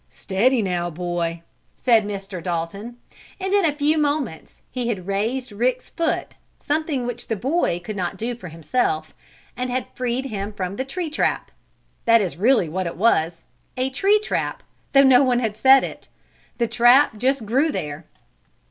"Steady 0.09 0.63
now, 0.63 0.89
boy!" 0.89 1.43
said 1.75 2.05
Mr. 2.05 2.41
Dalton, 2.41 2.97
and, 3.39 3.53
in 3.53 3.63
a 3.63 3.75
few 3.75 3.99
moments 3.99 4.59
he 4.71 4.87
had 4.87 5.05
raised 5.05 5.51
Rick's 5.51 5.91
foot, 5.91 6.33
something 6.57 7.05
which 7.05 7.27
the 7.27 7.35
boy 7.35 7.79
could 7.79 7.95
not 7.95 8.17
do 8.17 8.33
for 8.33 8.47
himself, 8.47 9.13
and 9.55 9.69
had 9.69 9.85
freed 9.93 10.25
him 10.25 10.53
from 10.53 10.75
the 10.77 10.85
tree 10.85 11.11
trap. 11.11 11.51
That 12.05 12.19
is 12.19 12.35
really 12.37 12.67
what 12.67 12.87
it 12.87 12.97
was, 12.97 13.43
a 13.77 13.91
tree 13.91 14.19
trap, 14.19 14.63
though 14.93 15.03
no 15.03 15.23
one 15.23 15.37
had 15.37 15.55
set 15.55 15.83
it. 15.83 16.07
The 16.57 16.65
trap 16.65 17.19
just 17.19 17.45
grew 17.45 17.71
there. 17.71 18.07